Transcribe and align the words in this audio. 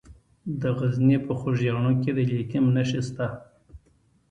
د 0.61 0.63
غزني 0.77 1.17
په 1.25 1.33
خوږیاڼو 1.39 1.91
کې 2.01 2.11
د 2.17 2.19
لیتیم 2.29 2.65
نښې 2.75 3.01
شته. 3.07 3.27